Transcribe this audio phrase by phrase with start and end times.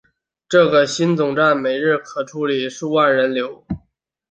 [0.49, 3.63] 这个新总站每日可处理数十万人流。